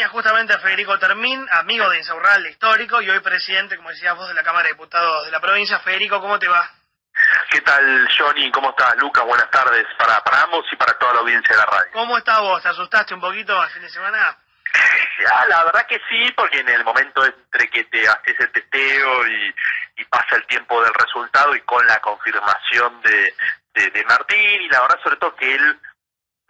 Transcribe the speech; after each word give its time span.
línea 0.00 0.08
justamente 0.08 0.54
a 0.54 0.58
Federico 0.58 0.98
Termín, 0.98 1.46
amigo 1.50 1.86
de 1.90 1.98
Insaurralde 1.98 2.48
histórico 2.48 3.02
y 3.02 3.10
hoy 3.10 3.20
presidente, 3.20 3.76
como 3.76 3.90
decías 3.90 4.16
vos, 4.16 4.28
de 4.28 4.34
la 4.34 4.42
Cámara 4.42 4.62
de 4.62 4.72
Diputados 4.72 5.26
de 5.26 5.30
la 5.30 5.40
provincia. 5.40 5.78
Federico, 5.80 6.18
¿cómo 6.22 6.38
te 6.38 6.48
va? 6.48 6.70
¿Qué 7.50 7.60
tal, 7.60 8.08
Johnny? 8.18 8.50
¿Cómo 8.50 8.70
estás? 8.70 8.96
Lucas, 8.96 9.22
buenas 9.26 9.50
tardes 9.50 9.84
para, 9.98 10.24
para 10.24 10.44
ambos 10.44 10.64
y 10.72 10.76
para 10.76 10.94
toda 10.94 11.12
la 11.12 11.20
audiencia 11.20 11.54
de 11.54 11.60
la 11.60 11.66
radio. 11.66 11.92
¿Cómo 11.92 12.16
estás 12.16 12.40
vos? 12.40 12.62
¿Te 12.62 12.70
asustaste 12.70 13.12
un 13.12 13.20
poquito 13.20 13.62
el 13.62 13.68
fin 13.68 13.82
de 13.82 13.90
semana? 13.90 14.38
Ya, 15.18 15.46
la 15.48 15.64
verdad 15.64 15.86
que 15.86 16.00
sí, 16.08 16.32
porque 16.34 16.60
en 16.60 16.70
el 16.70 16.82
momento 16.82 17.22
entre 17.22 17.68
que 17.68 17.84
te 17.84 18.08
haces 18.08 18.40
el 18.40 18.52
testeo 18.52 19.26
y, 19.26 19.54
y 19.98 20.04
pasa 20.06 20.36
el 20.36 20.46
tiempo 20.46 20.82
del 20.82 20.94
resultado 20.94 21.54
y 21.54 21.60
con 21.60 21.86
la 21.86 22.00
confirmación 22.00 23.02
de, 23.02 23.34
de, 23.74 23.90
de 23.90 24.04
Martín, 24.04 24.62
y 24.62 24.68
la 24.70 24.80
verdad 24.80 24.98
sobre 25.02 25.16
todo 25.16 25.36
que 25.36 25.54
él 25.54 25.78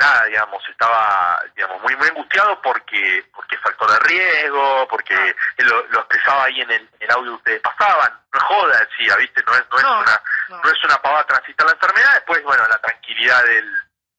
nada, 0.00 0.24
digamos, 0.24 0.62
estaba, 0.68 1.40
digamos, 1.54 1.80
muy, 1.82 1.94
muy 1.96 2.08
angustiado 2.08 2.60
porque, 2.62 3.24
porque 3.34 3.58
factor 3.58 3.90
de 3.92 3.98
riesgo, 4.00 4.88
porque 4.88 5.14
él 5.58 5.66
lo, 5.68 5.86
lo 5.88 5.98
expresaba 6.00 6.44
ahí 6.44 6.60
en 6.62 6.70
el, 6.70 6.80
en 6.82 7.02
el 7.02 7.10
audio 7.10 7.32
que 7.32 7.36
ustedes 7.36 7.60
pasaban, 7.60 8.12
no 8.32 8.38
es 8.38 8.44
joda, 8.44 8.78
decía, 8.88 9.16
viste, 9.16 9.42
no 9.46 9.54
es, 9.54 9.64
no 9.70 9.76
es 9.78 9.82
No, 9.84 10.00
una, 10.00 10.22
no. 10.48 10.60
no 10.62 10.70
es 10.70 10.84
una 10.84 10.96
pavada 11.02 11.24
transitar 11.26 11.66
la 11.66 11.72
enfermedad, 11.74 12.14
después, 12.14 12.42
bueno, 12.42 12.66
la 12.66 12.78
tranquilidad 12.78 13.44
del, 13.44 13.70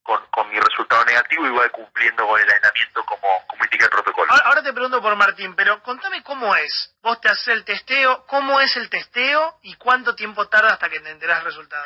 con, 0.04 0.26
con 0.28 0.50
mi 0.50 0.60
resultado 0.60 1.04
negativo, 1.06 1.46
igual 1.48 1.72
cumpliendo 1.72 2.28
con 2.28 2.40
el 2.40 2.50
aislamiento 2.52 3.04
como, 3.06 3.28
como 3.48 3.64
indica 3.64 3.86
el 3.86 3.92
protocolo. 3.92 4.32
Ahora, 4.32 4.44
ahora 4.46 4.64
te 4.64 4.74
pregunto 4.74 5.02
por 5.02 5.16
Martín, 5.16 5.56
pero 5.56 5.82
contame 5.84 6.22
cómo 6.24 6.56
es. 6.56 6.94
Vos 7.02 7.20
te 7.22 7.30
haces 7.30 7.48
el 7.50 7.66
testeo, 7.66 8.26
¿cómo 8.28 8.60
es 8.62 8.76
el 8.78 8.90
testeo 8.90 9.58
y 9.64 9.76
cuánto 9.76 10.16
tiempo 10.16 10.48
tarda 10.48 10.74
hasta 10.74 10.90
que 10.90 11.00
te 11.00 11.10
enterás 11.10 11.40
el 11.40 11.46
resultado? 11.46 11.86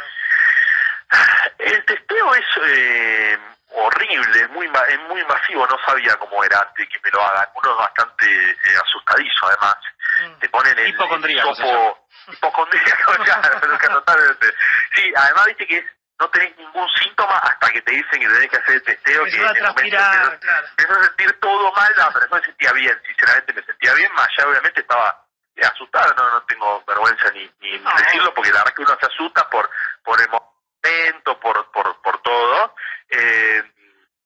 El 1.60 1.86
testeo 1.86 2.36
es 2.36 2.46
eh, 2.68 3.38
horrible, 3.76 4.42
es 4.42 4.50
muy, 4.50 4.66
es 4.88 5.00
muy 5.08 5.24
masivo, 5.26 5.68
no 5.68 5.78
sabía 5.86 6.16
cómo 6.18 6.44
era 6.44 6.60
antes 6.60 6.78
de 6.78 6.88
que 6.88 7.00
me 7.04 7.12
lo 7.12 7.22
hagan. 7.24 7.48
Uno 7.56 7.72
es 7.72 7.78
bastante 7.78 8.26
eh, 8.52 8.58
asustadizo 8.84 9.48
además. 9.48 9.76
Mm. 10.22 10.40
Te 10.40 10.50
ponen 10.50 10.80
el 10.80 10.88
Hipocondríaco 10.90 11.49
el 11.49 11.55
hisopo- 11.55 11.98
hipocondríaco, 12.34 13.12
claro, 13.24 13.68
Lucas, 13.68 13.90
totalmente. 13.90 14.54
Sí, 14.96 15.14
además 15.16 15.46
viste 15.48 15.68
que 15.68 15.86
no 16.18 16.30
tenés 16.30 16.58
ningún 16.58 16.90
síntoma 17.02 17.38
hasta 17.40 17.70
que 17.72 17.82
te 17.82 17.91
dicen 17.91 18.20
que 18.22 18.27
tenés 18.27 18.49
que 18.49 18.58
hacer 18.58 18.76
el 18.76 18.84
testeo. 18.84 19.26
Empezás 19.26 19.40
que 19.40 19.46
a 19.46 19.49
en 19.49 19.55
el 19.58 19.62
momento 19.64 19.98
transpirar, 19.98 20.32
que 20.32 20.40
claro. 20.48 20.68
empezó 20.70 20.94
a 20.94 21.04
sentir 21.04 21.40
todo 21.42 21.71
mal, 21.74 21.94
no, 21.98 22.10
pero 22.14 22.27
no 22.32 22.38
me 22.38 22.44
sentía 22.46 22.71
bien, 22.71 23.02
sinceramente 23.05 23.54
me 23.54 23.64
sentía 23.64 23.94
bien, 23.96 24.14
más 24.14 24.27
allá 24.30 24.48
obviamente 24.49 24.80
estaba 24.80 25.26
eh, 25.58 25.66
asustado, 25.66 26.14
no, 26.16 26.30
no 26.32 26.42
tengo 26.44 26.84
vergüenza 26.88 27.30
ni, 27.32 27.52
ni 27.60 27.80
No. 27.80 27.92
decirlo, 27.98 28.34
porque 28.34 28.52
la 28.52 28.60
verdad 28.60 28.74
que 28.74 28.82
uno 28.84 28.98
se 28.98 29.05
asusta 29.08 29.49
por, 29.49 29.70
por 30.05 30.21
el 30.21 30.30
momento, 30.30 31.40
por, 31.42 31.70
por, 31.71 32.02
por 32.02 32.21
todo, 32.21 32.76
eh, 33.10 33.64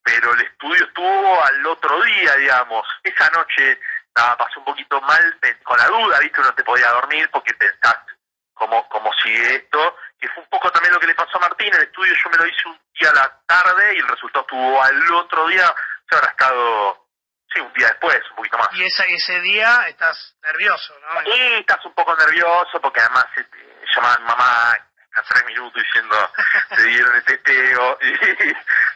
pero 0.04 0.34
el 0.34 0.42
estudio 0.42 0.86
estuvo 0.86 1.44
al 1.44 1.66
otro 1.66 1.89
día, 2.02 2.36
digamos, 2.36 2.86
esa 3.04 3.30
noche 3.32 3.80
nada, 4.16 4.38
pasó 4.38 4.60
un 4.60 4.66
poquito 4.66 5.00
mal 5.02 5.40
con 5.64 5.78
la 5.78 5.88
duda, 5.88 6.20
viste, 6.20 6.42
uno 6.42 6.54
te 6.54 6.64
podía 6.64 6.90
dormir 6.90 7.30
porque 7.32 7.54
pensás 7.54 7.98
cómo, 8.54 8.88
cómo 8.90 9.12
sigue 9.24 9.56
esto, 9.56 9.98
que 10.20 10.28
fue 10.30 10.44
un 10.44 10.50
poco 10.50 10.72
también 10.72 10.94
lo 10.94 11.00
que 11.00 11.08
le 11.08 11.16
pasó 11.16 11.38
a 11.38 11.42
Martín, 11.42 11.74
el 11.74 11.84
estudio 11.84 12.14
yo 12.14 12.30
me 12.30 12.38
lo 12.38 12.46
hice 12.46 12.68
un 12.68 12.80
día 13.00 13.10
a 13.10 13.14
la 13.14 13.42
tarde 13.48 13.96
y 13.96 14.00
el 14.00 14.08
resultado 14.08 14.42
estuvo 14.42 14.84
al 14.84 15.14
otro 15.14 15.48
día, 15.48 15.74
se 16.10 16.16
habrá 16.16 16.32
estado, 16.32 17.08
sí, 17.54 17.62
un 17.62 17.74
día 17.74 17.88
después, 17.88 18.20
un 18.32 18.36
poquito 18.36 18.58
más. 18.58 18.68
Y 18.74 18.84
esa, 18.84 19.06
ese 19.06 19.40
día 19.42 19.88
estás 19.88 20.36
nervioso, 20.44 20.94
¿no? 21.00 21.22
Y 21.24 21.54
estás 21.60 21.84
un 21.86 21.94
poco 21.94 22.16
nervioso 22.16 22.82
porque 22.82 23.00
además 23.00 23.26
eh, 23.38 23.46
llamaban 23.96 24.24
mamá 24.24 24.72
a 24.72 25.22
tres 25.24 25.46
minutos 25.46 25.82
diciendo 25.82 26.32
te 26.76 26.84
dieron 26.84 27.16
el 27.16 27.24
testeo. 27.24 27.98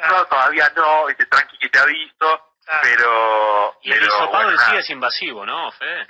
Y 0.03 0.09
no, 0.09 0.25
todavía 0.25 0.69
no, 0.75 1.09
y 1.09 1.15
te 1.15 1.25
tranqui 1.27 1.57
que 1.57 1.69
te 1.69 1.79
aviso, 1.79 2.52
Claro. 2.65 2.79
pero... 2.81 3.77
Y 3.81 3.91
el 3.91 3.99
pero, 3.99 4.11
hisopado 4.11 4.43
bueno, 4.45 4.51
en 4.51 4.57
sí 4.57 4.75
es 4.77 4.89
invasivo, 4.89 5.45
¿no, 5.45 5.71
Fede? 5.71 6.07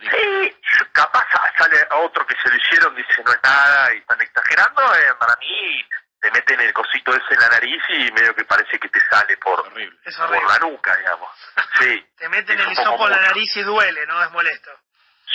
Sí, 0.00 0.56
capaz 0.92 1.26
sale 1.56 1.86
otro 2.04 2.26
que 2.26 2.34
se 2.42 2.50
lo 2.50 2.56
hicieron, 2.56 2.94
dice 2.94 3.22
no 3.24 3.32
es 3.32 3.42
nada 3.42 3.94
y 3.94 3.98
están 3.98 4.20
exagerando, 4.20 4.82
eh, 4.94 5.14
para 5.18 5.36
mí 5.36 5.84
te 6.20 6.30
meten 6.30 6.60
el 6.60 6.72
cosito 6.72 7.14
ese 7.14 7.34
en 7.34 7.40
la 7.40 7.48
nariz 7.48 7.82
y 7.88 8.12
medio 8.12 8.34
que 8.34 8.44
parece 8.44 8.78
que 8.78 8.88
te 8.88 9.00
sale 9.10 9.36
por, 9.38 9.60
Horrible. 9.60 9.98
Es 10.04 10.16
por 10.16 10.30
la 10.30 10.58
nuca, 10.58 10.96
digamos. 10.96 11.30
Sí. 11.78 12.06
Te 12.16 12.28
meten 12.28 12.58
el 12.58 12.72
hisopo 12.72 13.06
en 13.06 13.12
la 13.12 13.20
nariz 13.20 13.56
y 13.56 13.62
duele, 13.62 14.06
¿no? 14.06 14.22
Es 14.22 14.30
molesto. 14.32 14.70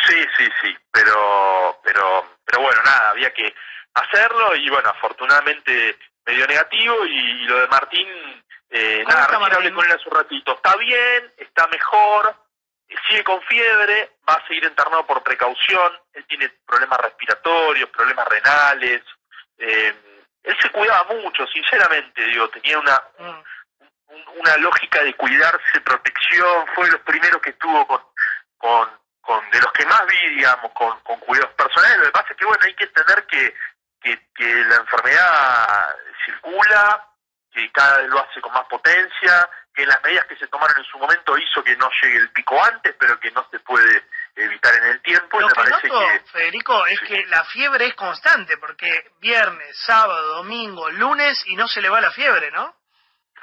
Sí, 0.08 0.26
sí, 0.38 0.50
sí, 0.62 0.78
pero, 0.92 1.80
pero, 1.84 2.38
pero 2.46 2.62
bueno, 2.62 2.82
nada, 2.84 3.10
había 3.12 3.32
que 3.34 3.54
hacerlo 3.94 4.56
y 4.56 4.70
bueno, 4.70 4.90
afortunadamente 4.90 5.98
me 6.26 6.34
dio 6.34 6.48
negativo 6.48 7.06
y, 7.06 7.44
y 7.44 7.46
lo 7.46 7.62
de 7.62 7.68
Martín, 7.68 8.08
eh, 8.08 8.41
¿Cómo 8.41 8.41
nada, 9.14 9.26
está 9.26 9.38
recién 9.40 9.56
hablé 9.56 9.74
con 9.74 9.86
él 9.86 9.92
hace 9.92 10.10
un 10.10 10.16
ratito, 10.16 10.54
está 10.56 10.76
bien, 10.78 11.34
está 11.38 11.68
mejor, 11.68 12.36
sigue 13.08 13.24
con 13.24 13.42
fiebre, 13.44 14.12
va 14.28 14.34
a 14.34 14.48
seguir 14.48 14.64
internado 14.66 15.06
por 15.06 15.24
precaución, 15.24 15.92
él 16.14 16.26
tiene 16.28 16.50
problemas 16.66 17.00
respiratorios, 17.00 17.90
problemas 17.90 18.28
renales, 18.28 19.02
eh, 19.58 19.96
él 20.44 20.58
se 20.60 20.70
cuidaba 20.72 21.04
mucho, 21.14 21.46
sinceramente, 21.48 22.24
digo, 22.26 22.50
tenía 22.50 22.80
una, 22.80 23.02
un- 23.20 23.44
una 24.36 24.58
lógica 24.58 25.02
de 25.04 25.14
cuidarse, 25.16 25.80
protección, 25.86 26.68
fue 26.76 26.86
de 26.88 26.92
los 26.94 27.02
primeros 27.02 27.42
que 27.42 27.52
estuvo 27.52 27.88
con, 27.88 28.02
con, 28.58 28.90
con 29.22 29.50
de 29.52 29.62
los 29.62 29.72
que 29.72 29.86
más 29.86 30.06
vi, 30.08 30.30
digamos, 30.36 30.72
con, 30.74 31.00
con 31.02 31.18
cuidados 31.20 31.54
personales. 31.54 31.98
Lo 32.00 32.06
que 32.06 32.12
pasa 32.12 32.28
es 32.32 32.38
que, 32.38 32.46
bueno, 32.46 32.64
hay 32.66 32.74
que 32.74 32.84
entender 32.84 33.26
que, 33.28 33.56
que, 34.02 34.28
que 34.36 34.56
la 34.66 34.76
enfermedad 34.78 35.96
circula, 36.26 37.08
que 37.54 37.72
cada 37.72 37.98
vez 38.00 38.10
lo 38.10 38.20
hace 38.24 38.42
con 38.42 38.54
más 38.54 38.66
potencia, 38.68 39.50
que 39.74 39.86
las 39.86 40.02
medidas 40.04 40.26
que 40.26 40.36
se 40.38 40.48
tomaron 40.48 40.78
en 40.78 40.86
su 40.86 40.98
momento 40.98 41.38
hizo 41.38 41.64
que 41.64 41.76
no 41.78 41.90
llegue 42.02 42.18
el 42.18 42.30
pico 42.32 42.62
antes, 42.64 42.96
pero 43.00 43.20
que 43.20 43.32
no 43.32 43.46
se 43.52 43.60
puede 43.60 44.06
evitar 44.36 44.74
en 44.76 44.84
el 44.86 45.02
tiempo. 45.02 45.38
y 45.38 45.42
Lo 45.42 45.48
me 45.48 45.54
que 45.54 45.60
parece 45.62 45.88
noto, 45.88 46.00
que 46.08 46.20
Federico, 46.32 46.86
es 46.88 47.00
Sí. 47.00 47.06
que 47.08 47.26
la 47.28 47.44
fiebre 47.46 47.86
es 47.88 47.96
constante, 47.96 48.58
porque 48.58 49.12
viernes, 49.20 49.78
sábado, 49.86 50.36
domingo, 50.38 50.90
lunes 50.92 51.42
y 51.48 51.56
no 51.56 51.68
se 51.68 51.82
le 51.82 51.90
va 51.90 52.02
la 52.02 52.12
fiebre, 52.12 52.52
¿no? 52.52 52.76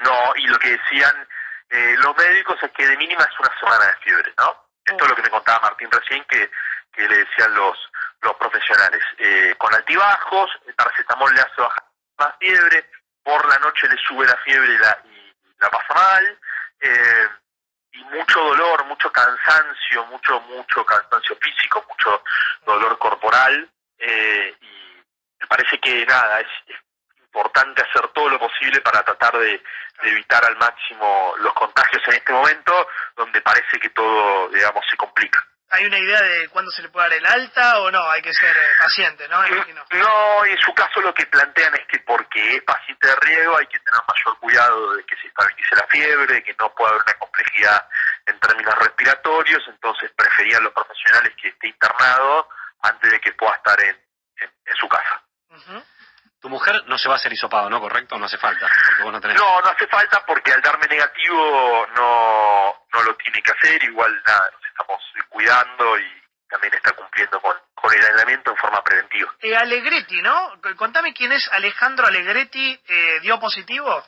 No, 0.00 0.32
y 0.36 0.46
lo 0.46 0.58
que 0.58 0.70
decían 0.76 1.28
eh, 1.70 1.96
los 1.98 2.16
médicos 2.16 2.56
es 2.62 2.70
que 2.72 2.86
de 2.86 2.96
mínima 2.96 3.22
es 3.24 3.38
una 3.40 3.58
semana 3.58 3.86
de 3.86 3.96
fiebre, 3.98 4.32
¿no? 4.38 4.64
Esto 4.86 5.04
es 5.04 5.10
lo 5.10 5.16
que 5.16 5.22
me 5.22 5.28
contaba 5.30 5.60
Martín 5.60 5.90
recién, 5.90 6.24
que, 6.24 6.50
que 6.92 7.06
le 7.06 7.18
decían 7.18 7.54
los, 7.54 7.76
los 8.22 8.34
profesionales. 8.36 9.02
Eh, 9.18 9.54
con 9.58 9.74
altibajos, 9.74 10.50
el 10.66 10.74
paracetamol 10.74 11.34
le 11.34 11.40
hace 11.42 11.60
bajar 11.60 11.84
más 12.18 12.34
fiebre, 12.38 12.90
por 13.28 13.46
la 13.46 13.58
noche 13.58 13.86
le 13.88 13.96
sube 13.98 14.26
la 14.26 14.36
fiebre 14.38 14.72
y 14.72 14.78
la, 14.78 14.98
y 15.04 15.34
la 15.60 15.68
pasa 15.68 15.94
mal, 15.94 16.38
eh, 16.80 17.28
y 17.92 18.04
mucho 18.04 18.40
dolor, 18.40 18.86
mucho 18.86 19.12
cansancio, 19.12 20.06
mucho, 20.06 20.40
mucho 20.40 20.82
cansancio 20.86 21.36
físico, 21.36 21.84
mucho 21.86 22.22
dolor 22.64 22.96
corporal, 22.98 23.68
eh, 23.98 24.56
y 24.62 25.02
me 25.40 25.46
parece 25.46 25.78
que 25.78 26.06
nada, 26.06 26.40
es, 26.40 26.48
importante 27.20 27.82
hacer 27.82 28.08
todo 28.08 28.30
lo 28.30 28.38
posible 28.38 28.80
para 28.80 29.04
tratar 29.04 29.38
de 29.38 29.62
evitar 30.04 30.42
al 30.46 30.56
máximo 30.56 31.34
los 31.38 31.52
contagios 31.52 32.02
en 32.08 32.14
este 32.14 32.32
momento, 32.32 32.88
donde 33.14 33.42
parece 33.42 33.78
que 33.78 33.90
todo, 33.90 34.48
digamos, 34.48 34.84
se 34.90 34.96
complica. 34.96 35.46
¿Hay 35.70 35.84
una 35.84 35.98
idea 35.98 36.22
de 36.22 36.48
cuándo 36.48 36.70
se 36.70 36.80
le 36.82 36.88
puede 36.88 37.08
dar 37.08 37.18
el 37.18 37.26
alta 37.26 37.80
o 37.80 37.90
no? 37.90 38.10
Hay 38.10 38.22
que 38.22 38.32
ser 38.32 38.56
eh, 38.56 38.70
paciente, 38.78 39.28
¿no? 39.28 39.42
Me 39.42 39.48
imagino. 39.48 39.84
No, 39.92 40.44
en 40.44 40.58
su 40.58 40.72
caso 40.72 41.00
lo 41.02 41.12
que 41.12 41.26
plantean 41.26 41.74
es 41.74 41.86
que 41.86 41.98
porque 42.00 42.56
es 42.56 42.62
paciente 42.62 43.06
de 43.06 43.14
riesgo 43.16 43.58
hay 43.58 43.66
que 43.66 43.78
tener 43.80 44.00
mayor 44.08 44.38
cuidado 44.38 44.94
de 44.94 45.04
que 45.04 45.16
se 45.16 45.26
estabilice 45.28 45.76
la 45.76 45.86
fiebre, 45.88 46.34
de 46.34 46.42
que 46.42 46.56
no 46.58 46.74
pueda 46.74 46.90
haber 46.90 47.02
una 47.02 47.14
complejidad 47.14 47.86
en 48.26 48.40
términos 48.40 48.74
respiratorios, 48.76 49.62
entonces 49.68 50.10
preferían 50.16 50.64
los 50.64 50.72
profesionales 50.72 51.34
que 51.40 51.48
esté 51.48 51.68
internado 51.68 52.48
antes 52.82 53.10
de 53.10 53.20
que 53.20 53.32
pueda 53.32 53.54
estar 53.56 53.78
en, 53.82 53.96
en, 54.36 54.50
en 54.64 54.76
su 54.76 54.88
casa. 54.88 55.22
Tu 56.40 56.48
mujer 56.48 56.84
no 56.86 56.96
se 56.96 57.08
va 57.08 57.14
a 57.14 57.16
hacer 57.16 57.32
hisopado, 57.32 57.68
¿no? 57.68 57.80
Correcto, 57.80 58.16
no 58.16 58.26
hace 58.26 58.38
falta, 58.38 58.68
porque 58.68 59.02
vos 59.02 59.12
no 59.12 59.20
tenés. 59.20 59.36
No, 59.36 59.60
no 59.60 59.68
hace 59.70 59.88
falta 59.88 60.24
porque 60.24 60.52
al 60.52 60.62
darme 60.62 60.86
negativo 60.86 61.86
no, 61.96 62.86
no 62.92 63.02
lo 63.02 63.16
tiene 63.16 63.42
que 63.42 63.50
hacer, 63.50 63.82
igual 63.84 64.22
nada, 64.24 64.50
estamos 64.78 65.00
eh, 65.16 65.26
cuidando 65.28 65.98
y 65.98 66.22
también 66.48 66.74
está 66.74 66.92
cumpliendo 66.92 67.40
con, 67.40 67.56
con 67.74 67.92
el 67.92 68.04
aislamiento 68.04 68.50
en 68.50 68.56
forma 68.56 68.82
preventiva. 68.82 69.34
Eh, 69.40 69.56
Alegretti, 69.56 70.22
¿no? 70.22 70.60
Contame 70.76 71.12
quién 71.12 71.32
es 71.32 71.48
Alejandro 71.52 72.06
Alegretti, 72.06 72.80
eh, 72.86 73.20
¿dio 73.20 73.38
positivo? 73.38 74.04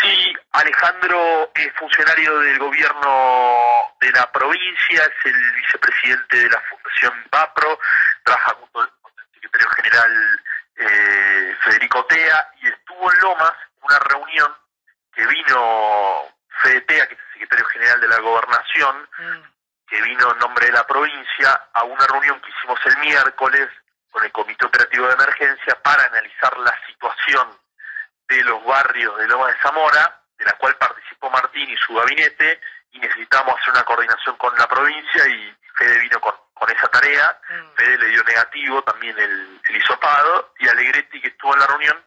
Sí, 0.00 0.32
Alejandro 0.52 1.50
es 1.54 1.72
funcionario 1.74 2.38
del 2.38 2.58
gobierno 2.58 3.94
de 4.00 4.12
la 4.12 4.30
provincia, 4.30 5.02
es 5.02 5.32
el 5.32 5.52
vicepresidente 5.54 6.36
de 6.36 6.50
la 6.50 6.60
Fundación 6.60 7.12
VAPRO, 7.32 7.80
trabaja 8.22 8.54
junto 8.54 8.72
con 9.00 9.12
el 9.18 9.32
secretario 9.34 9.68
general 9.70 10.40
eh, 10.76 11.56
Federico 11.64 12.04
Tea 12.06 12.48
y 12.62 12.68
estuvo 12.68 13.12
en 13.12 13.20
Lomas 13.20 13.52
una 13.82 13.98
reunión 13.98 14.54
que 15.12 15.26
vino 15.26 16.22
Fede 16.62 16.80
Tea, 16.82 17.06
que 17.08 17.14
es 17.14 17.20
el 17.20 17.32
secretario 17.32 17.66
general 17.88 18.00
de 18.00 18.08
la 18.08 18.18
gobernación, 18.20 19.08
Mm. 19.18 19.42
que 19.88 20.02
vino 20.02 20.32
en 20.32 20.38
nombre 20.38 20.66
de 20.66 20.72
la 20.72 20.86
provincia 20.86 21.68
a 21.72 21.84
una 21.84 22.06
reunión 22.06 22.40
que 22.42 22.50
hicimos 22.50 22.78
el 22.84 22.98
miércoles 22.98 23.68
con 24.10 24.22
el 24.24 24.32
Comité 24.32 24.66
Operativo 24.66 25.06
de 25.06 25.14
Emergencia 25.14 25.80
para 25.82 26.04
analizar 26.04 26.56
la 26.58 26.74
situación 26.86 27.58
de 28.28 28.42
los 28.44 28.62
barrios 28.64 29.16
de 29.18 29.26
Loma 29.28 29.48
de 29.48 29.58
Zamora, 29.60 30.20
de 30.36 30.44
la 30.44 30.52
cual 30.52 30.76
participó 30.76 31.30
Martín 31.30 31.70
y 31.70 31.76
su 31.78 31.94
gabinete, 31.94 32.60
y 32.90 32.98
necesitábamos 33.00 33.58
hacer 33.60 33.70
una 33.72 33.84
coordinación 33.84 34.36
con 34.36 34.54
la 34.56 34.66
provincia 34.68 35.26
y 35.28 35.54
Fede 35.76 35.98
vino 36.00 36.20
con, 36.20 36.34
con 36.54 36.68
esa 36.70 36.88
tarea, 36.88 37.40
Mm. 37.48 37.74
Fede 37.76 37.98
le 37.98 38.08
dio 38.08 38.22
negativo 38.24 38.82
también 38.82 39.18
el, 39.18 39.60
el 39.68 39.76
hisopado 39.76 40.52
y 40.58 40.68
Alegretti 40.68 41.20
que 41.20 41.28
estuvo 41.28 41.54
en 41.54 41.60
la 41.60 41.66
reunión 41.66 42.04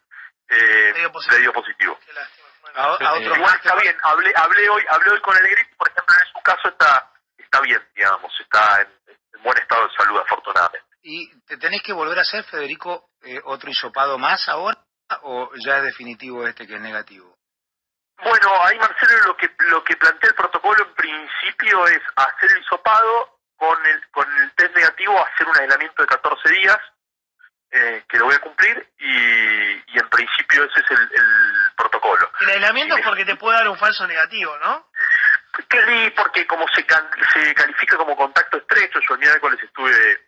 eh, 0.49 0.91
Le 0.93 0.99
dio 0.99 1.11
positivo. 1.11 1.35
le 1.37 1.41
dio 1.41 1.53
positivo. 1.53 1.99
A, 2.75 2.93
a 2.93 3.17
Eh, 3.17 3.23
Igual 3.23 3.55
está 3.55 3.75
bien, 3.75 3.97
hablé, 4.03 4.31
hablé 4.35 4.69
hoy, 4.69 4.83
hablé 4.89 5.11
hoy 5.11 5.21
con 5.21 5.35
Alegretti, 5.37 5.75
por 5.75 5.89
ejemplo, 5.89 6.15
en 6.19 6.33
su 6.33 6.41
caso 6.41 6.67
está, 6.69 7.11
está 7.37 7.61
bien, 7.61 7.81
digamos, 7.95 8.31
está 8.39 8.81
en, 8.81 8.87
en 9.33 9.43
buen 9.43 9.57
estado 9.57 9.87
de 9.87 9.93
salud 9.95 10.19
afortunadamente. 10.19 10.87
¿Y 11.03 11.39
te 11.41 11.57
tenés 11.57 11.81
que 11.81 11.93
volver 11.93 12.17
a 12.19 12.21
hacer, 12.21 12.43
Federico, 12.45 13.09
eh, 13.23 13.39
otro 13.45 13.69
hisopado 13.69 14.17
más 14.17 14.47
ahora? 14.49 14.77
¿O 15.23 15.49
ya 15.65 15.77
es 15.79 15.83
definitivo 15.83 16.47
este 16.47 16.65
que 16.67 16.75
es 16.75 16.81
negativo? 16.81 17.35
Bueno, 18.23 18.49
ahí 18.63 18.77
Marcelo 18.77 19.27
lo 19.27 19.35
que 19.35 19.49
lo 19.69 19.83
que 19.83 19.95
plantea 19.97 20.29
el 20.29 20.35
protocolo 20.35 20.85
en 20.85 20.93
principio 20.93 21.87
es 21.87 21.99
hacer 22.15 22.51
el 22.51 22.61
hisopado 22.61 23.39
con 23.57 23.83
el 23.85 24.07
con 24.11 24.31
el 24.39 24.53
test 24.53 24.75
negativo, 24.75 25.19
hacer 25.25 25.47
un 25.47 25.57
aislamiento 25.59 26.03
de 26.03 26.07
14 26.07 26.49
días, 26.53 26.77
eh, 27.71 28.03
que 28.07 28.19
lo 28.19 28.25
voy 28.25 28.35
a 28.35 28.39
cumplir, 28.39 28.87
y, 28.99 29.71
y 29.87 29.99
en 29.99 30.09
principio 30.09 30.63
ese 30.65 30.79
es 30.81 30.91
el, 30.91 31.01
el 31.01 31.70
protocolo. 31.81 32.31
El 32.41 32.49
aislamiento 32.49 32.95
es 32.95 33.03
porque 33.05 33.25
te 33.25 33.35
puede 33.35 33.57
dar 33.57 33.67
un 33.69 33.77
falso 33.77 34.05
negativo, 34.07 34.55
¿no? 34.59 34.87
Que 35.67 35.81
sí, 35.85 36.13
porque 36.15 36.45
como 36.47 36.65
se, 36.69 36.85
can- 36.85 37.09
se 37.33 37.53
califica 37.53 37.97
como 37.97 38.15
contacto 38.15 38.57
estrecho, 38.57 38.99
yo 39.07 39.15
el 39.15 39.19
miércoles 39.19 39.59
estuve 39.63 40.21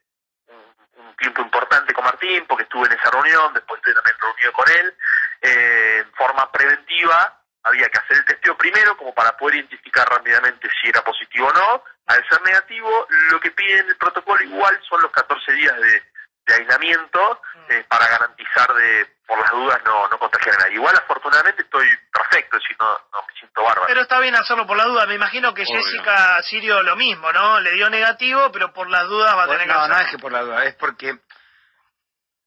un, 0.47 1.05
un 1.05 1.15
tiempo 1.17 1.41
importante 1.41 1.94
con 1.94 2.03
Martín, 2.03 2.45
porque 2.47 2.63
estuve 2.63 2.88
en 2.88 2.94
esa 3.00 3.09
reunión, 3.11 3.53
después 3.53 3.79
estuve 3.79 3.94
también 3.95 4.17
reunido 4.19 4.51
con 4.53 4.69
él, 4.71 4.97
eh, 5.41 6.03
en 6.05 6.13
forma 6.13 6.51
preventiva, 6.51 7.39
había 7.63 7.88
que 7.89 7.97
hacer 8.00 8.17
el 8.17 8.25
testeo 8.25 8.57
primero 8.57 8.97
como 8.97 9.13
para 9.13 9.38
poder 9.38 9.55
identificar 9.55 10.07
rápidamente 10.09 10.69
si 10.81 10.89
era 10.89 11.01
positivo 11.03 11.47
o 11.47 11.53
no. 11.53 11.83
Al 12.07 12.27
ser 12.27 12.41
negativo, 12.41 13.07
lo 13.31 13.39
que 13.39 13.51
pide 13.51 13.79
en 13.79 13.88
el 13.88 13.95
protocolo 13.95 14.44
igual 14.44 14.77
son 14.89 15.01
los 15.01 15.11
14 15.11 15.51
días 15.53 15.75
de, 15.79 16.03
de 16.45 16.53
aislamiento 16.55 17.41
eh, 17.69 17.85
para 17.87 18.05
garantizar 18.07 18.73
de, 18.73 19.15
por 19.25 19.39
las 19.39 19.51
dudas, 19.51 19.79
no, 19.85 20.07
no 20.09 20.17
contagiar 20.19 20.55
a 20.55 20.59
nadie. 20.59 20.73
Igual 20.75 20.95
afortunadamente 20.97 21.61
estoy 21.63 21.87
perfecto, 22.11 22.57
decir, 22.57 22.75
no, 22.79 22.91
no 23.13 23.25
me 23.27 23.33
siento 23.33 23.63
bárbaro. 23.63 23.87
Pero 23.87 24.01
está 24.01 24.19
bien 24.19 24.35
hacerlo 24.35 24.67
por 24.67 24.75
la 24.77 24.83
duda. 24.85 25.05
Me 25.05 25.15
imagino 25.15 25.53
que 25.53 25.63
Obvio. 25.63 25.81
Jessica 25.81 26.41
Sirio 26.43 26.81
lo 26.83 26.95
mismo, 26.97 27.31
¿no? 27.31 27.59
Le 27.61 27.71
dio 27.73 27.89
negativo, 27.89 28.51
pero 28.51 28.73
por 28.73 28.89
las 28.89 29.07
dudas 29.07 29.35
va 29.37 29.43
a 29.43 29.47
tener 29.47 29.61
que 29.67 29.73
no, 29.73 29.79
hacerlo. 29.79 29.95
no 29.95 30.01
es 30.01 30.11
que 30.11 30.17
por 30.17 30.31
la 30.31 30.41
duda, 30.41 30.65
es 30.65 30.75
porque 30.75 31.17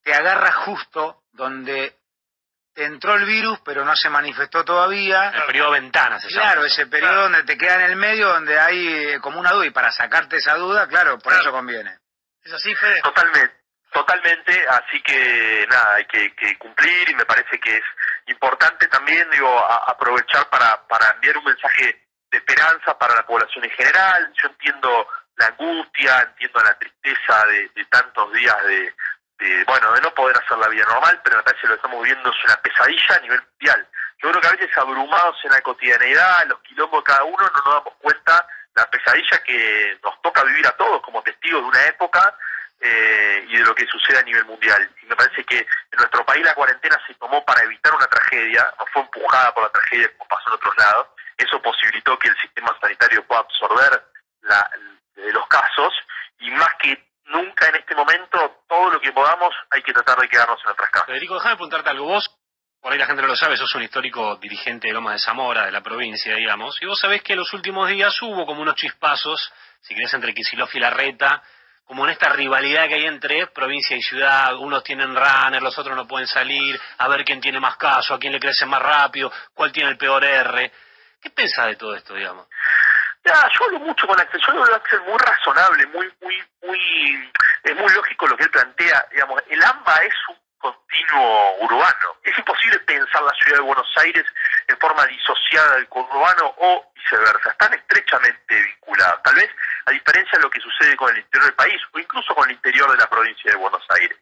te 0.02 0.14
agarra 0.14 0.52
justo 0.52 1.22
donde 1.32 1.96
te 2.74 2.84
entró 2.84 3.14
el 3.14 3.24
virus, 3.24 3.58
pero 3.64 3.84
no 3.86 3.96
se 3.96 4.10
manifestó 4.10 4.62
todavía. 4.62 5.30
El 5.30 5.44
periodo 5.46 5.70
ventana 5.70 6.20
se 6.20 6.28
llama. 6.28 6.42
Claro, 6.42 6.64
ese 6.66 6.86
periodo 6.86 7.12
Claro. 7.12 7.22
donde 7.22 7.42
te 7.44 7.56
queda 7.56 7.76
en 7.76 7.80
el 7.92 7.96
medio, 7.96 8.28
donde 8.28 8.60
hay 8.60 8.86
eh, 9.14 9.20
como 9.20 9.40
una 9.40 9.50
duda, 9.52 9.64
y 9.66 9.70
para 9.70 9.90
sacarte 9.90 10.36
esa 10.36 10.54
duda, 10.56 10.86
claro, 10.86 11.14
por 11.18 11.32
Claro. 11.32 11.40
eso 11.40 11.52
conviene. 11.52 11.98
¿Es 12.44 12.52
así, 12.52 12.74
Fede? 12.74 13.00
Totalmente, 13.02 13.54
totalmente, 13.96 14.52
así 14.68 15.00
que 15.02 15.66
nada, 15.70 15.94
hay 15.94 16.04
que, 16.04 16.34
que 16.34 16.58
cumplir 16.58 17.08
y 17.08 17.14
me 17.14 17.24
parece 17.24 17.58
que 17.58 17.76
es 17.76 17.84
importante 18.26 18.86
también, 18.88 19.26
digo, 19.30 19.48
a- 19.58 19.84
aprovechar 19.90 20.48
para, 20.50 20.86
para 20.86 21.10
enviar 21.12 21.38
un 21.38 21.44
mensaje 21.44 22.04
de 22.30 22.36
esperanza 22.38 22.98
para 22.98 23.14
la 23.14 23.24
población 23.26 23.64
en 23.64 23.70
general. 23.70 24.32
Yo 24.42 24.48
entiendo 24.50 25.08
la 25.36 25.46
angustia, 25.46 26.20
entiendo 26.28 26.60
la 26.62 26.78
tristeza 26.78 27.46
de, 27.46 27.70
tantos 27.88 28.30
días 28.34 28.56
de, 28.64 28.94
de, 29.38 29.64
bueno, 29.64 29.90
de 29.92 30.00
no 30.02 30.12
poder 30.14 30.36
hacer 30.36 30.58
la 30.58 30.68
vida 30.68 30.84
normal, 30.84 31.18
pero 31.24 31.38
me 31.38 31.42
parece 31.42 31.66
lo 31.66 31.72
que 31.74 31.76
estamos 31.76 32.02
viviendo 32.02 32.30
es 32.30 32.44
una 32.44 32.56
pesadilla 32.56 33.14
a 33.16 33.20
nivel 33.20 33.42
mundial. 33.50 33.88
Yo 34.18 34.28
creo 34.30 34.40
que 34.42 34.48
a 34.48 34.52
veces 34.52 34.76
abrumados 34.76 35.36
en 35.44 35.52
la 35.52 35.60
cotidianeidad, 35.62 36.46
los 36.48 36.60
quilombos 36.60 37.00
de 37.02 37.04
cada 37.12 37.24
uno, 37.24 37.38
no 37.38 37.62
nos 37.64 37.74
damos 37.76 37.94
cuenta 38.00 38.46
la 38.74 38.90
pesadilla 38.90 39.42
que 39.42 39.98
nos 40.02 40.20
toca 40.20 40.44
vivir 40.44 40.66
a 40.66 40.72
todos 40.72 41.00
como 41.00 41.22
testigos 41.22 41.62
de 41.62 41.68
una 41.68 41.84
época 41.86 42.36
eh, 42.80 43.44
y 43.48 43.56
de 43.56 43.64
lo 43.64 43.74
que 43.74 43.86
sucede 43.86 44.18
a 44.18 44.22
nivel 44.22 44.44
mundial. 44.44 44.90
Y 45.02 45.06
me 45.06 45.16
parece 45.16 45.44
que 45.44 45.58
en 45.58 45.96
nuestro 45.96 46.24
país 46.24 46.44
la 46.44 46.54
cuarentena 46.54 46.98
se 47.06 47.14
tomó 47.14 47.44
para 47.44 47.62
evitar 47.62 47.94
una 47.94 48.06
tragedia, 48.06 48.72
no 48.78 48.86
fue 48.92 49.02
empujada 49.02 49.54
por 49.54 49.64
la 49.64 49.70
tragedia 49.70 50.10
como 50.16 50.28
pasó 50.28 50.48
en 50.48 50.54
otros 50.54 50.76
lados. 50.76 51.06
Eso 51.36 51.60
posibilitó 51.60 52.18
que 52.18 52.28
el 52.28 52.36
sistema 52.38 52.76
sanitario 52.80 53.26
pueda 53.26 53.40
absorber 53.40 54.02
la, 54.42 54.70
los 55.16 55.46
casos 55.48 55.92
y 56.40 56.50
más 56.50 56.74
que 56.78 57.06
nunca 57.26 57.68
en 57.68 57.76
este 57.76 57.94
momento, 57.94 58.62
todo 58.68 58.90
lo 58.90 59.00
que 59.00 59.12
podamos 59.12 59.54
hay 59.70 59.82
que 59.82 59.92
tratar 59.92 60.18
de 60.18 60.28
quedarnos 60.28 60.58
en 60.60 60.66
nuestras 60.66 60.90
casas. 60.90 61.06
Federico, 61.06 61.34
déjame 61.34 61.56
preguntarte 61.56 61.90
algo. 61.90 62.06
Vos, 62.06 62.30
por 62.80 62.92
ahí 62.92 62.98
la 62.98 63.06
gente 63.06 63.22
no 63.22 63.28
lo 63.28 63.36
sabe, 63.36 63.56
sos 63.56 63.74
un 63.74 63.82
histórico 63.82 64.36
dirigente 64.36 64.88
de 64.88 64.94
Lomas 64.94 65.14
de 65.14 65.18
Zamora, 65.18 65.66
de 65.66 65.72
la 65.72 65.82
provincia, 65.82 66.34
digamos, 66.36 66.80
y 66.80 66.86
vos 66.86 67.00
sabés 67.00 67.22
que 67.22 67.32
en 67.32 67.40
los 67.40 67.52
últimos 67.52 67.88
días 67.88 68.20
hubo 68.22 68.46
como 68.46 68.62
unos 68.62 68.76
chispazos, 68.76 69.52
si 69.80 69.94
querés, 69.94 70.14
entre 70.14 70.34
Kicillof 70.34 70.74
y 70.74 70.80
Larreta, 70.80 71.42
como 71.86 72.04
en 72.04 72.10
esta 72.10 72.28
rivalidad 72.30 72.88
que 72.88 72.94
hay 72.94 73.06
entre 73.06 73.46
provincia 73.46 73.96
y 73.96 74.02
ciudad, 74.02 74.56
unos 74.56 74.82
tienen 74.82 75.14
runner, 75.14 75.62
los 75.62 75.78
otros 75.78 75.96
no 75.96 76.06
pueden 76.06 76.26
salir, 76.26 76.78
a 76.98 77.08
ver 77.08 77.24
quién 77.24 77.40
tiene 77.40 77.60
más 77.60 77.76
caso, 77.76 78.12
a 78.12 78.18
quién 78.18 78.32
le 78.32 78.40
crece 78.40 78.66
más 78.66 78.82
rápido, 78.82 79.32
cuál 79.54 79.70
tiene 79.70 79.90
el 79.90 79.96
peor 79.96 80.24
R. 80.24 80.72
¿Qué 81.20 81.30
pensás 81.30 81.66
de 81.66 81.76
todo 81.76 81.94
esto, 81.94 82.14
digamos? 82.14 82.48
Ya, 83.24 83.34
yo 83.34 83.64
hablo 83.66 83.80
mucho 83.80 84.06
con 84.06 84.20
Axel, 84.20 84.40
yo 84.46 84.52
lo 84.52 84.62
veo 84.64 84.74
a 84.74 84.78
Axel 84.78 85.00
muy 85.02 85.18
razonable, 85.18 85.86
muy, 85.86 86.12
muy, 86.20 86.44
muy, 86.62 87.30
es 87.62 87.76
muy 87.76 87.92
lógico 87.94 88.26
lo 88.26 88.36
que 88.36 88.44
él 88.44 88.50
plantea, 88.50 89.06
digamos, 89.12 89.42
el 89.48 89.62
AMBA 89.62 89.96
es 90.04 90.14
un 90.28 90.45
continuo 90.58 91.56
urbano, 91.60 92.16
es 92.22 92.36
imposible 92.38 92.78
pensar 92.80 93.22
la 93.22 93.34
ciudad 93.34 93.58
de 93.58 93.64
Buenos 93.64 93.88
Aires 93.96 94.24
en 94.68 94.78
forma 94.78 95.06
disociada 95.06 95.76
del 95.76 95.88
conurbano 95.88 96.54
o 96.58 96.92
viceversa, 96.94 97.50
están 97.50 97.74
estrechamente 97.74 98.62
vinculadas, 98.62 99.22
tal 99.22 99.34
vez 99.34 99.50
a 99.86 99.90
diferencia 99.92 100.38
de 100.38 100.42
lo 100.42 100.50
que 100.50 100.60
sucede 100.60 100.96
con 100.96 101.10
el 101.10 101.18
interior 101.18 101.44
del 101.46 101.54
país 101.54 101.80
o 101.92 101.98
incluso 101.98 102.34
con 102.34 102.48
el 102.48 102.56
interior 102.56 102.90
de 102.90 102.96
la 102.96 103.08
provincia 103.08 103.52
de 103.52 103.56
Buenos 103.56 103.84
Aires. 103.90 104.16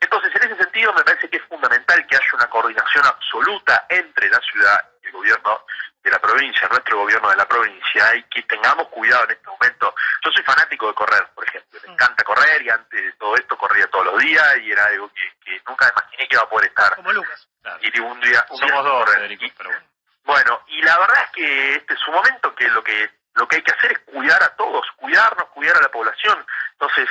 Entonces, 0.00 0.30
en 0.36 0.50
ese 0.50 0.62
sentido, 0.62 0.92
me 0.92 1.02
parece 1.02 1.28
que 1.28 1.38
es 1.38 1.42
fundamental 1.44 2.06
que 2.06 2.16
haya 2.16 2.34
una 2.34 2.50
coordinación 2.50 3.04
absoluta 3.06 3.86
entre 3.88 4.28
la 4.28 4.40
ciudad 4.40 4.90
y 5.02 5.06
el 5.06 5.12
gobierno 5.12 5.64
de 6.06 6.12
la 6.12 6.18
provincia, 6.20 6.68
nuestro 6.68 6.98
gobierno 6.98 7.28
de 7.30 7.36
la 7.36 7.46
provincia, 7.48 8.14
y 8.14 8.22
que 8.24 8.42
tengamos 8.42 8.88
cuidado 8.88 9.24
en 9.24 9.32
este 9.32 9.46
momento. 9.48 9.94
Yo 10.24 10.30
soy 10.30 10.42
fanático 10.44 10.86
de 10.88 10.94
correr, 10.94 11.26
por 11.34 11.44
ejemplo, 11.46 11.80
me 11.86 11.92
encanta 11.92 12.22
correr 12.24 12.62
y 12.62 12.70
antes 12.70 13.02
de 13.04 13.12
todo 13.14 13.34
esto 13.34 13.56
corría 13.58 13.86
todos 13.88 14.06
los 14.06 14.18
días 14.22 14.56
y 14.62 14.70
era 14.70 14.84
algo 14.86 15.08
que, 15.12 15.32
que 15.44 15.60
nunca 15.68 15.90
imaginé 15.92 16.28
que 16.28 16.34
iba 16.36 16.42
a 16.42 16.48
poder 16.48 16.68
estar. 16.68 16.94
Como 16.96 17.12
Lucas. 17.12 17.48
Claro. 17.62 17.78
Y 17.82 18.00
un 18.00 18.20
día, 18.20 18.46
un 18.50 18.60
día 18.60 18.68
Somos 18.68 18.84
dos. 18.84 19.10
Federico, 19.10 19.44
Y- 19.44 19.50
pero 19.50 19.70
bueno. 19.70 19.86
bueno, 20.24 20.62
y 20.68 20.82
la 20.82 20.98
verdad 20.98 21.24
es 21.24 21.30
que 21.32 21.74
este 21.74 21.94
es 21.94 22.08
un 22.08 22.14
momento 22.14 22.54
que 22.54 22.68
lo 22.68 22.82
que 22.84 23.10
lo 23.34 23.46
que 23.48 23.56
hay 23.56 23.62
que 23.62 23.72
hacer 23.72 23.92
es 23.92 23.98
cuidar 24.14 24.42
a 24.42 24.48
todos, 24.56 24.86
cuidarnos, 24.96 25.48
cuidar 25.48 25.76
a 25.76 25.80
la 25.82 25.90
población. 25.90 26.46
Entonces, 26.72 27.06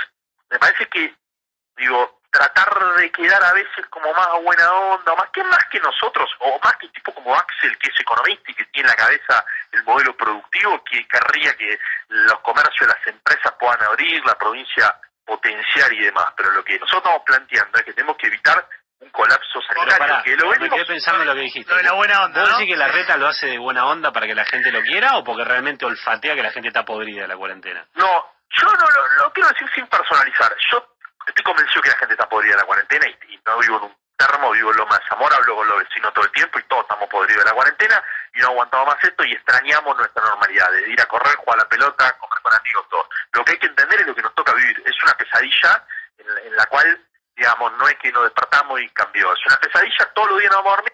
me 0.50 0.58
parece 0.58 0.88
que, 0.88 1.14
digo, 1.78 2.22
tratar 2.36 2.96
de 2.98 3.12
quedar 3.12 3.42
a 3.44 3.54
veces 3.54 3.86
como 3.90 4.12
más 4.14 4.28
a 4.28 4.40
buena 4.40 4.70
onda, 4.72 5.16
más 5.16 5.30
que 5.32 5.44
más 5.44 5.64
que 5.72 5.80
nosotros, 5.80 6.30
o 6.40 6.60
más 6.62 6.76
que 6.76 6.90
tipo 6.90 7.14
como 7.14 7.34
Axel, 7.34 7.78
que 7.78 7.90
es 7.90 8.02
economista 8.02 8.52
y 8.52 8.56
que 8.56 8.66
tiene 8.66 8.90
en 8.90 8.96
la 8.96 9.04
cabeza 9.04 9.46
el 9.72 9.84
modelo 9.84 10.16
productivo, 10.18 10.84
que 10.84 11.08
querría 11.08 11.56
que 11.56 11.80
los 12.10 12.40
comercios, 12.42 12.88
las 12.88 13.08
empresas 13.08 13.54
puedan 13.58 13.82
abrir, 13.84 14.22
la 14.26 14.38
provincia 14.38 14.94
potenciar 15.26 15.92
y 15.94 16.04
demás. 16.04 16.26
Pero 16.36 16.52
lo 16.52 16.64
que 16.64 16.78
nosotros 16.78 17.04
estamos 17.04 17.24
planteando 17.26 17.78
es 17.80 17.86
que 17.86 17.94
tenemos 17.94 18.18
que 18.18 18.28
evitar 18.28 18.68
un 19.00 19.10
colapso 19.12 19.62
sanitario, 19.62 19.98
pará, 19.98 20.24
que 20.24 20.36
lo 20.36 20.48
me 20.48 20.58
venimos 20.58 20.76
quedé 20.76 20.86
pensando 20.86 21.22
en 21.22 21.28
lo 21.28 21.36
que 21.36 21.42
dijiste. 21.42 21.72
Lo 21.72 21.78
de 21.78 21.84
la 21.84 21.94
buena 21.94 22.26
onda, 22.26 22.42
¿Vos 22.42 22.50
¿no? 22.50 22.58
decís 22.58 22.74
que 22.74 22.78
la 22.78 22.88
reta 22.90 23.18
lo 23.18 23.28
hace 23.28 23.48
de 23.48 23.58
buena 23.58 23.86
onda 23.86 24.12
para 24.12 24.28
que 24.28 24.36
la 24.36 24.46
gente 24.46 24.72
lo 24.72 24.82
quiera 24.82 25.18
o 25.18 25.24
porque 25.24 25.46
realmente 25.46 25.86
olfatea 25.86 26.36
que 26.36 26.44
la 26.44 26.52
gente 26.52 26.68
está 26.68 26.84
podrida 26.84 27.22
de 27.22 27.28
la 27.30 27.38
cuarentena? 27.38 27.86
No, 27.96 28.36
yo 28.50 28.68
no 28.68 28.74
lo, 28.74 29.24
lo 29.24 29.34
quiero 29.34 29.50
decir 29.50 29.68
sin 29.74 29.88
personalizar. 29.88 30.54
Yo 30.72 30.95
estoy 31.28 31.44
convencido 31.44 31.82
que 31.82 31.90
la 31.90 31.98
gente 31.98 32.14
está 32.14 32.30
podrida 32.30 32.54
de 32.54 32.62
la 32.62 32.68
cuarentena 32.68 33.08
y, 33.08 33.40
no 33.46 33.58
vivo 33.60 33.78
en 33.78 33.84
un 33.84 33.98
termo, 34.18 34.52
vivo 34.52 34.72
en 34.72 34.78
Loma 34.78 34.98
de 34.98 35.08
Zamora, 35.08 35.36
hablo 35.36 35.56
con 35.56 35.68
los 35.68 35.80
vecinos 35.80 36.14
todo 36.14 36.26
el 36.26 36.32
tiempo 36.32 36.60
y 36.60 36.64
todos 36.64 36.84
estamos 36.84 37.10
podridos 37.10 37.44
de 37.44 37.50
la 37.50 37.56
cuarentena 37.56 38.04
y 38.34 38.40
no 38.40 38.48
aguantamos 38.48 38.88
más 38.88 39.04
esto 39.04 39.24
y 39.24 39.34
extrañamos 39.34 39.98
nuestra 39.98 40.24
normalidad, 40.24 40.72
de 40.72 40.90
ir 40.90 41.02
a 41.02 41.06
correr, 41.06 41.36
jugar 41.36 41.60
a 41.60 41.64
la 41.64 41.70
pelota, 41.70 42.18
comer 42.18 42.40
con 42.42 42.54
amigos, 42.54 42.86
todo. 42.90 43.10
Lo 43.34 43.44
que 43.44 43.52
hay 43.52 43.60
que 43.60 43.68
entender 43.68 44.02
es 44.02 44.08
lo 44.08 44.16
que 44.16 44.22
nos 44.22 44.36
toca 44.36 44.54
vivir. 44.54 44.84
Es 44.86 45.04
una 45.04 45.14
pesadilla 45.14 45.86
en 46.18 46.34
la, 46.34 46.42
en 46.42 46.56
la 46.56 46.66
cual, 46.66 47.06
digamos, 47.36 47.72
no 47.74 47.88
es 47.88 47.96
que 47.96 48.12
nos 48.12 48.24
despertamos 48.24 48.82
y 48.82 48.90
cambió. 48.90 49.32
Es 49.34 49.46
una 49.46 49.58
pesadilla, 49.58 50.12
todos 50.14 50.30
los 50.30 50.40
días 50.40 50.52
nos 50.52 50.64
vamos 50.64 50.74
a 50.74 50.82
dormir, 50.82 50.94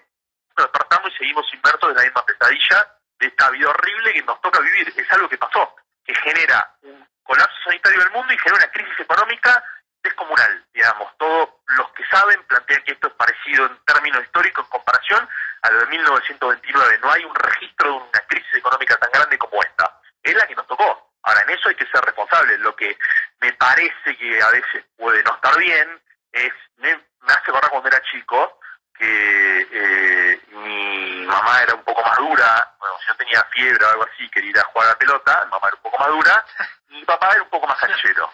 nos 0.58 0.66
despertamos 0.66 1.12
y 1.14 1.18
seguimos 1.18 1.54
inmersos 1.54 1.90
en 1.90 1.96
la 1.96 2.04
misma 2.04 2.26
pesadilla 2.26 2.88
de 3.20 3.28
esta 3.28 3.50
vida 3.52 3.70
horrible 3.70 4.14
que 4.14 4.24
nos 4.24 4.42
toca 4.42 4.60
vivir. 4.60 4.94
Es 4.96 5.12
algo 5.14 5.30
que 5.30 5.38
pasó, 5.38 5.76
que 6.04 6.16
genera 6.16 6.76
un 6.82 7.08
colapso 7.24 7.58
sanitario 7.64 8.00
del 8.00 8.12
mundo 8.12 8.34
y 8.34 8.38
genera 8.38 8.64
una 8.64 8.72
crisis 8.72 9.00
económica 9.00 9.64
descomunal, 10.04 10.66
digamos. 10.74 11.16
Todos 11.18 11.50
los 11.78 11.92
que 11.92 12.04
saben 12.06 12.42
plantean 12.44 12.84
que 12.84 12.94
esto 12.94 13.08
es 13.08 13.14
parecido 13.14 13.66
en 13.66 13.78
términos 13.86 14.24
históricos 14.24 14.66
en 14.66 14.72
comparación 14.72 15.30
a 15.62 15.72
lo 15.72 15.80
de 15.80 15.86
1929. 15.88 17.00
No 17.02 17.12
hay 17.12 17.24
un 17.26 17.36
registro 17.36 17.90
de 17.90 17.98
una 17.98 18.20
crisis 18.28 18.56
económica 18.56 18.96
tan 18.98 19.12
grande 19.12 19.38
como 19.38 19.62
esta. 19.62 20.00
Es 20.24 20.36
la 20.36 20.46
que 20.48 20.56
nos 20.56 20.68
tocó. 20.68 21.12
Ahora, 21.24 21.42
en 21.42 21.52
eso 21.52 21.70
hay 21.70 21.76
que 21.76 21.88
ser 21.88 22.02
responsables. 22.04 22.60
Lo 22.60 22.76
que 22.76 22.98
me 23.42 23.54
parece 23.54 24.18
que 24.18 24.42
a 24.42 24.50
veces 24.50 24.86
puede 24.98 25.24
no 25.24 25.36
estar 25.36 25.58
bien 25.58 26.02
es, 26.32 26.54
me, 26.78 26.96
me 26.96 27.34
hace 27.34 27.52
acordar 27.52 27.70
cuando 27.70 27.90
era 27.90 28.02
chico, 28.04 28.60
que 29.02 29.68
eh, 29.72 30.42
mi 30.52 31.26
mamá 31.26 31.64
era 31.64 31.74
un 31.74 31.84
poco 31.84 32.04
más 32.04 32.16
dura, 32.18 32.72
bueno, 32.80 32.96
yo 33.08 33.16
tenía 33.16 33.44
fiebre 33.46 33.84
o 33.84 33.90
algo 33.90 34.04
así, 34.04 34.30
quería 34.30 34.52
ir 34.52 34.60
a 34.60 34.64
jugar 34.66 34.88
a 34.88 34.92
la 34.92 34.98
pelota, 34.98 35.42
mi 35.46 35.52
mamá 35.52 35.68
era 35.68 35.76
un 35.78 35.82
poco 35.82 35.98
más 35.98 36.08
dura, 36.10 36.46
y 36.90 36.94
mi 36.98 37.06
papá 37.06 37.32
era 37.34 37.42
un 37.42 37.50
poco 37.50 37.68
más 37.68 37.80
canchero. 37.80 38.32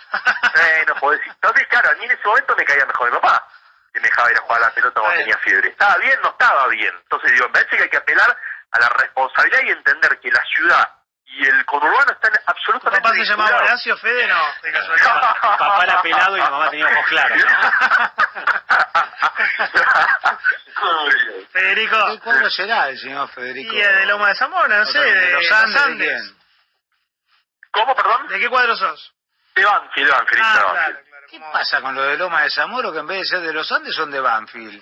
eh, 0.56 0.86
no 0.88 0.96
puedo 0.96 1.18
decir. 1.18 1.32
Entonces, 1.32 1.68
claro, 1.68 1.90
a 1.90 1.94
mí 1.94 2.04
en 2.04 2.12
ese 2.12 2.28
momento 2.28 2.56
me 2.58 2.66
caía 2.66 2.86
mejor 2.86 3.10
mi 3.10 3.18
papá, 3.18 3.48
que 3.94 4.00
me 4.02 4.10
dejaba 4.10 4.32
ir 4.32 4.38
a 4.38 4.42
jugar 4.42 4.62
a 4.64 4.66
la 4.68 4.74
pelota 4.74 5.00
cuando 5.00 5.18
tenía 5.20 5.38
fiebre. 5.38 5.70
¿Estaba 5.70 5.98
bien? 5.98 6.20
No 6.22 6.30
estaba 6.30 6.68
bien. 6.68 6.94
Entonces 7.04 7.32
digo, 7.32 7.46
me 7.46 7.54
parece 7.54 7.78
que 7.78 7.84
hay 7.84 7.90
que 7.90 7.98
apelar 7.98 8.38
a 8.72 8.80
la 8.80 8.90
responsabilidad 8.90 9.62
y 9.64 9.70
entender 9.70 10.20
que 10.20 10.32
la 10.32 10.44
ciudad 10.44 10.90
y 11.28 11.46
el 11.46 11.66
conurbano 11.66 12.12
están 12.12 12.32
¿Tu 12.34 12.40
absolutamente 12.46 13.02
papá 13.02 13.16
se 13.16 13.26
llamaba. 13.26 13.58
Horacio 13.58 13.98
Fede? 13.98 14.28
No, 14.28 14.42
de 14.64 14.72
casualidad. 14.72 15.22
Pa- 15.22 15.36
papá 15.58 15.84
era 15.84 16.02
pelado 16.02 16.38
y 16.38 16.40
la 16.40 16.50
mamá 16.50 16.70
tenía 16.70 16.86
ojos 16.88 17.06
claros, 17.08 17.38
bien. 17.38 17.48
Federico. 21.52 22.10
¿De 22.12 22.20
cuándo 22.20 22.50
será 22.50 22.90
el 22.90 23.00
señor 23.00 23.30
Federico? 23.30 23.74
Y 23.74 23.78
de 23.82 24.06
Loma 24.06 24.30
de 24.30 24.36
Zamora, 24.36 24.78
no 24.80 24.86
sé, 24.86 25.00
de, 25.00 25.12
de, 25.14 25.32
los 25.34 25.52
Andes, 25.52 25.98
¿de 25.98 26.06
quién? 26.06 26.38
¿Cómo, 27.72 27.96
perdón? 27.96 28.28
¿De 28.28 28.40
qué 28.40 28.50
cuadro 28.50 28.76
sos? 28.76 29.14
De 29.56 29.66
Banfield, 29.66 30.08
de 30.08 30.14
Banfield, 30.14 30.42
Ah, 30.44 30.52
claro, 30.54 30.72
claro. 30.72 30.98
¿Qué 31.30 31.40
pasa 31.52 31.82
con 31.82 31.96
lo 31.96 32.04
de 32.04 32.18
Loma 32.18 32.42
de 32.44 32.50
Zamora 32.52 32.92
que 32.92 33.00
en 33.00 33.08
vez 33.08 33.20
de 33.20 33.26
ser 33.26 33.40
de 33.42 33.54
los 33.54 33.72
Andes 33.72 33.96
son 33.96 34.12
de 34.12 34.20
Banfield? 34.20 34.82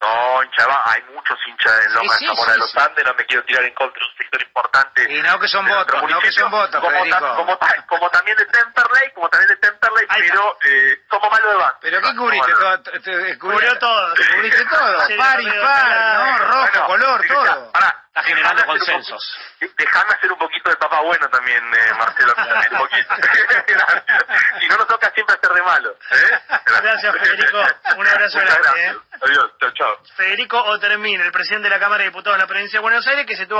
No, 0.00 0.42
hincha, 0.42 0.66
va- 0.66 0.82
hay 0.86 1.02
muchos 1.12 1.38
hinchas 1.46 1.72
en 1.86 1.92
Loma 1.94 2.14
Sí, 2.16 2.24
de 2.24 2.30
Zamora 2.30 2.46
sí, 2.46 2.52
de 2.52 2.58
los 2.58 2.70
sí. 2.70 2.78
Andes, 2.80 3.04
no 3.04 3.14
me 3.14 3.26
quiero 3.26 3.44
tirar 3.44 3.64
en 3.64 3.74
contra 3.74 4.00
de 4.02 4.08
un 4.10 4.16
sector 4.16 4.42
importante. 4.42 5.12
Y 5.12 5.20
no 5.22 5.38
que 5.38 5.48
son 5.48 5.66
votos, 5.68 6.02
no 6.08 6.20
que 6.20 6.32
son 6.32 6.50
votos, 6.50 6.80
como, 6.80 7.04
ta- 7.10 7.34
como, 7.36 7.56
ta- 7.58 7.86
como 7.86 8.10
también 8.10 8.36
de 8.38 8.46
Temperley, 8.46 9.12
como 9.14 9.28
también 9.28 9.48
de 9.48 9.56
Temperley, 9.56 10.06
pero 10.08 10.56
eh, 10.64 11.04
somos 11.10 11.30
malos 11.30 11.50
de 11.52 11.56
Banfield. 11.58 11.80
¿Pero 11.82 12.00
qué 12.00 12.16
cubriste? 12.16 12.52
Todo, 12.52 12.80
te- 12.82 13.00
te- 13.00 13.38
Cubrió 13.38 13.78
todo. 13.78 14.14
Cubriste 14.14 14.64
todo, 14.66 15.00
Sí, 15.06 15.14
par, 15.18 15.40
impar, 15.42 16.14
¿no? 16.16 16.38
Rojo, 16.38 16.60
Bueno, 16.70 16.86
color, 16.86 17.24
escuchá, 17.26 17.54
todo. 17.54 17.72
pará, 17.72 17.99
Está 18.10 18.24
generando 18.24 18.62
dejame 18.62 18.80
hacer 18.80 18.94
consensos. 18.94 19.38
Dejame 19.78 20.14
hacer 20.14 20.32
un 20.32 20.38
poquito 20.38 20.68
de 20.68 20.76
papá 20.76 21.00
bueno 21.00 21.28
también, 21.28 21.62
eh, 21.62 21.94
Marcelo. 21.96 22.34
un 22.72 22.78
poquito. 22.78 23.14
Si 24.60 24.66
no 24.66 24.76
nos 24.76 24.86
toca 24.88 25.10
siempre 25.12 25.36
hacer 25.36 25.50
de 25.52 25.62
malo. 25.62 25.90
¿eh? 25.90 26.40
Gracias, 26.66 27.16
Federico. 27.16 27.58
Un 27.96 28.06
abrazo 28.06 28.38
grande, 28.38 28.58
gracias. 28.62 28.96
Adiós, 29.22 29.50
chao, 29.60 29.70
chao. 29.72 29.98
Federico 30.16 30.58
Otermín, 30.58 31.20
el 31.20 31.30
presidente 31.32 31.68
de 31.68 31.74
la 31.74 31.80
Cámara 31.80 32.02
de 32.02 32.10
Diputados 32.10 32.36
de 32.36 32.42
la 32.42 32.46
Provincia 32.48 32.78
de 32.78 32.82
Buenos 32.82 33.06
Aires, 33.06 33.26
que 33.26 33.36
se 33.36 33.46
tuvo 33.46 33.58